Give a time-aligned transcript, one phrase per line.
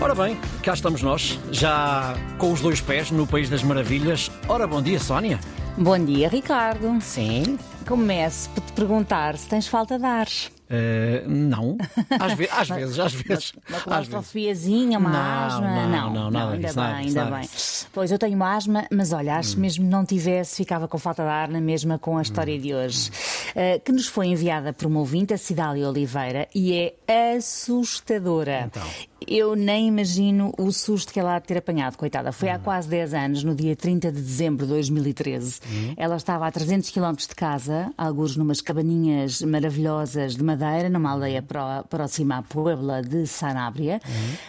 [0.00, 4.30] Ora bem, cá estamos nós, já com os dois pés no País das Maravilhas.
[4.48, 5.40] Ora, bom dia, Sónia.
[5.76, 7.00] Bom dia, Ricardo.
[7.00, 7.58] Sim.
[7.84, 10.28] Começo por te perguntar se tens falta de ar.
[10.70, 11.76] Uh, não.
[12.20, 13.52] Às, ve às vezes, às vezes.
[13.68, 15.60] Uma claustrofiazinha, uma não, asma?
[15.60, 17.48] Não, não, não, nada ainda disso, bem, nada ainda nada bem.
[17.92, 21.28] Pois eu tenho asma, mas olha, acho que mesmo não tivesse, ficava com falta de
[21.28, 25.00] ar na mesma com a história de hoje, uh, que nos foi enviada por uma
[25.00, 28.64] ouvinte, a Cidália Oliveira, e é assustadora.
[28.66, 29.17] Então.
[29.26, 32.30] Eu nem imagino o susto que ela há de ter apanhado, coitada.
[32.32, 35.60] Foi há quase 10 anos, no dia 30 de dezembro de 2013.
[35.96, 41.42] Ela estava a 300 km de casa, alguns numas cabaninhas maravilhosas de madeira, numa aldeia
[41.42, 44.00] pró- próxima à Puebla de Sanabria.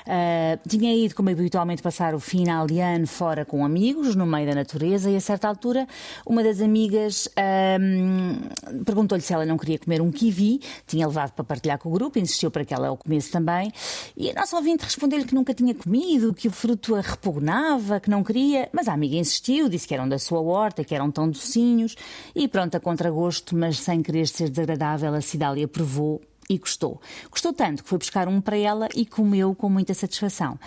[0.07, 4.47] Uh, tinha ido, como habitualmente, passar o final de ano fora com amigos, no meio
[4.47, 5.87] da natureza, e a certa altura,
[6.25, 11.43] uma das amigas ahm, perguntou-lhe se ela não queria comer um kiwi, tinha levado para
[11.43, 13.71] partilhar com o grupo, insistiu para que ela o comesse também,
[14.15, 18.09] e a nossa ouvinte respondeu-lhe que nunca tinha comido, que o fruto a repugnava, que
[18.09, 21.29] não queria, mas a amiga insistiu, disse que eram da sua horta, que eram tão
[21.29, 21.95] docinhos,
[22.35, 27.01] e pronto, a contragosto, mas sem querer ser desagradável, a Cidália provou e gostou.
[27.31, 30.59] Gostou tanto que foi buscar um para ela e comeu com muita satisfação.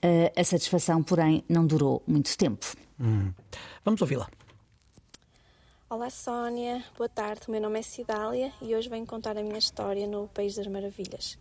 [0.00, 2.64] Eh, a satisfação, porém, não durou muito tempo.
[3.84, 4.28] Vamos ouvi-la.
[5.88, 7.42] Olá Sónia, boa tarde.
[7.48, 10.68] O meu nome é Cidália e hoje venho contar a minha história no País das
[10.68, 11.36] Maravilhas.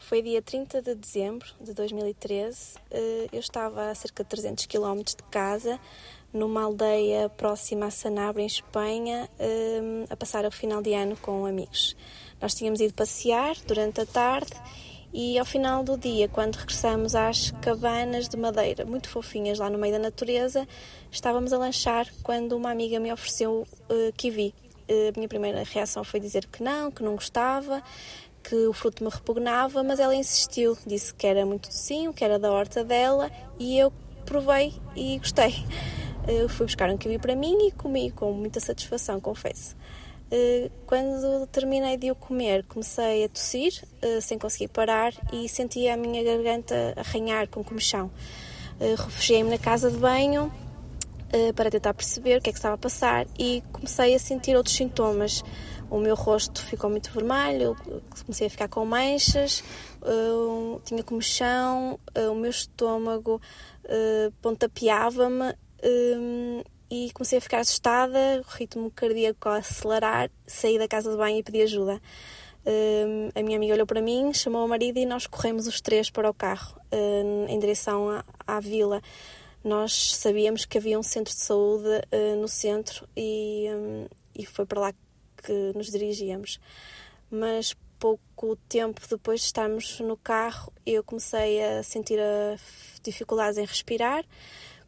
[0.00, 2.74] Foi dia 30 de dezembro de 2013.
[2.90, 5.78] eh, Eu estava a cerca de 300 km de casa,
[6.32, 11.44] numa aldeia próxima a Sanabria, em Espanha, eh, a passar o final de ano com
[11.46, 11.94] amigos.
[12.40, 14.52] Nós tínhamos ido passear durante a tarde
[15.12, 19.78] e ao final do dia, quando regressamos às cabanas de madeira, muito fofinhas lá no
[19.78, 20.66] meio da natureza,
[21.12, 24.54] estávamos a lanchar quando uma amiga me ofereceu eh, kiwi.
[24.88, 27.80] A minha primeira reação foi dizer que não, que não gostava,
[28.42, 32.38] que o fruto me repugnava, mas ela insistiu, disse que era muito docinho, que era
[32.38, 33.92] da horta dela e eu
[34.24, 35.54] provei e gostei.
[36.28, 39.74] Eh, fui buscar um kiwi para mim e comi com muita satisfação, confesso.
[40.30, 43.72] Eh, Quando terminei de o comer, comecei a tossir,
[44.02, 48.10] eh, sem conseguir parar, e sentia a minha garganta arranhar com comichão.
[48.78, 50.50] Refugiei-me na casa de banho
[51.54, 54.74] para tentar perceber o que é que estava a passar e comecei a sentir outros
[54.74, 55.44] sintomas.
[55.90, 57.76] O meu rosto ficou muito vermelho,
[58.24, 59.64] comecei a ficar com manchas,
[60.02, 63.40] eh, tinha comichão, eh, o meu estômago
[63.84, 65.52] eh, pontapeava-me
[65.82, 71.16] eh, e comecei a ficar assustada, o ritmo cardíaco a acelerar, saí da casa de
[71.16, 72.00] banho e pedi ajuda.
[72.64, 76.08] Eh, a minha amiga olhou para mim, chamou o marido e nós corremos os três
[76.08, 79.00] para o carro, eh, em direção à, à vila.
[79.64, 84.64] Nós sabíamos que havia um centro de saúde eh, no centro e, hum, e foi
[84.66, 84.94] para lá
[85.42, 86.60] que nos dirigíamos.
[87.30, 92.56] Mas pouco tempo depois de estarmos no carro, eu comecei a sentir a
[93.02, 94.24] dificuldades em respirar,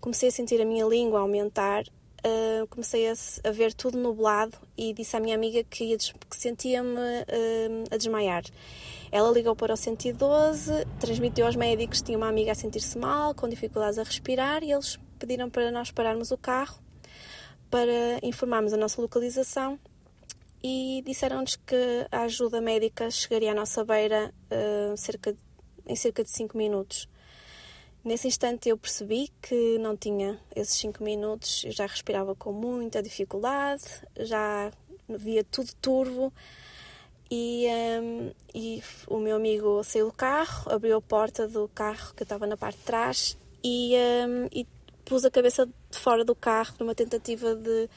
[0.00, 3.12] comecei a sentir a minha língua aumentar, uh, comecei a,
[3.44, 8.44] a ver tudo nublado e disse à minha amiga que, que sentia-me uh, a desmaiar.
[9.12, 13.34] Ela ligou para o 112, transmitiu aos médicos que tinha uma amiga a sentir-se mal,
[13.34, 16.80] com dificuldades a respirar, e eles pediram para nós pararmos o carro
[17.70, 19.78] para informarmos a nossa localização
[20.62, 25.38] e disseram-nos que a ajuda médica chegaria à nossa beira uh, cerca de-
[25.86, 27.08] em cerca de 5 minutos.
[28.04, 33.02] Nesse instante eu percebi que não tinha esses 5 minutos, eu já respirava com muita
[33.02, 33.82] dificuldade,
[34.18, 34.70] já
[35.08, 36.32] via tudo turvo
[37.30, 37.66] e,
[38.00, 42.22] um, e f- o meu amigo saiu do carro, abriu a porta do carro que
[42.22, 43.94] estava na parte de trás e,
[44.28, 44.66] um, e
[45.04, 47.88] pus a cabeça de fora do carro numa tentativa de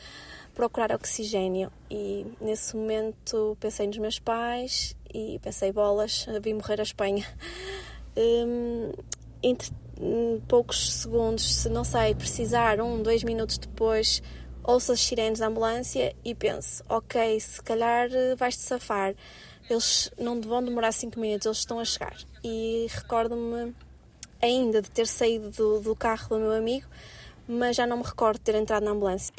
[0.55, 1.71] procurar oxigênio.
[1.91, 7.27] E nesse momento pensei nos meus pais e pensei, bolas, vi morrer a Espanha.
[8.17, 8.91] Hum,
[9.43, 14.23] entre hum, poucos segundos, se não sei, precisar, um, dois minutos depois,
[14.63, 19.13] ouço as sirenes da ambulância e penso, ok, se calhar eh, vais-te safar.
[19.69, 22.17] Eles não vão demorar cinco minutos, eles estão a chegar.
[22.43, 23.75] E recordo-me
[24.41, 26.87] ainda de ter saído do, do carro do meu amigo,
[27.47, 29.33] mas já não me recordo de ter entrado na ambulância.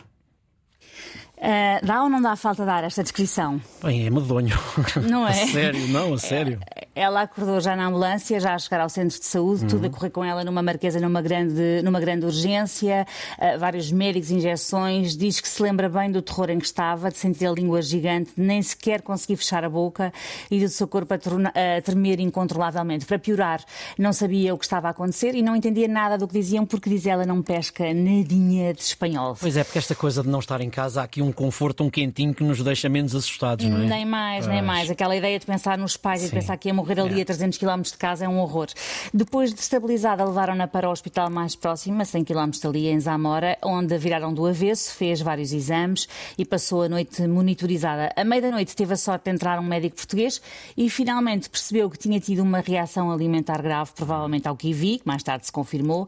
[1.39, 3.61] Uh, dá ou não dá falta dar esta descrição?
[3.83, 4.57] Bem, é medonho.
[5.09, 5.31] Não é?
[5.43, 6.59] A sério, não, a sério.
[6.95, 10.09] Ela acordou já na ambulância, já a chegar ao centro de saúde, tudo a correr
[10.09, 13.07] com ela numa marquesa, numa grande, numa grande urgência,
[13.39, 15.15] uh, vários médicos, injeções.
[15.15, 18.33] Diz que se lembra bem do terror em que estava, de sentir a língua gigante,
[18.35, 20.11] nem sequer conseguir fechar a boca
[20.51, 23.05] e do seu corpo a, torna- a tremer incontrolavelmente.
[23.05, 23.63] Para piorar,
[23.99, 26.89] não sabia o que estava a acontecer e não entendia nada do que diziam, porque
[26.89, 29.37] diz ela não pesca nadinha de espanhol.
[29.39, 31.91] Pois é, porque esta coisa de não estar em casa, há aqui um conforto, um
[31.91, 33.87] quentinho que nos deixa menos assustados, não é?
[33.87, 34.67] Nem mais, nem Pois.
[34.67, 34.91] mais.
[34.91, 36.37] Aquela ideia de pensar nos pais e de Sim.
[36.37, 38.67] pensar que ia morrer ali a 300 km de casa é um horror.
[39.13, 43.59] Depois de estabilizada, levaram-na para o hospital mais próximo, a 100 km dali, em Zamora,
[43.65, 46.09] onde a viraram do avesso, fez vários exames
[46.39, 48.13] e passou a noite monitorizada.
[48.17, 50.41] A meia da noite teve a sorte de entrar um médico português
[50.77, 55.23] e finalmente percebeu que tinha tido uma reação alimentar grave, provavelmente ao kiwi, que mais
[55.23, 56.07] tarde se confirmou.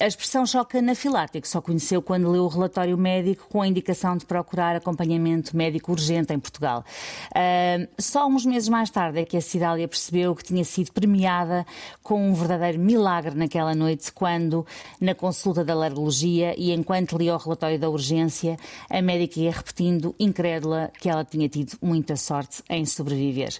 [0.00, 4.26] A expressão choque anafilático só conheceu quando leu o relatório médico com a indicação de
[4.26, 6.84] procurar acompanhamento médico urgente em Portugal.
[7.98, 11.66] Só uns meses mais tarde é que a Cidália percebeu que tinha sido premiada
[12.02, 14.66] com um verdadeiro milagre naquela noite, quando,
[15.00, 18.56] na consulta da alergologia e enquanto lia o relatório da urgência,
[18.90, 23.58] a médica ia repetindo, incrédula, que ela tinha tido muita sorte em sobreviver.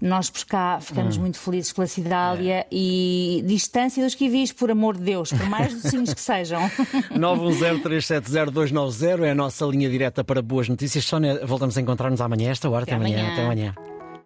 [0.00, 1.22] Nós por cá ficamos hum.
[1.22, 2.66] muito felizes pela Cidália é.
[2.70, 6.60] e distância dos kiwis, por amor de Deus, por mais docinhos que sejam.
[7.16, 11.04] 910370290 é a nossa linha direta para boas notícias.
[11.04, 12.82] Sónia, voltamos a encontrar-nos amanhã, esta hora.
[12.82, 13.18] Até, Até amanhã.
[13.18, 13.32] amanhã.
[13.32, 13.95] Até amanhã.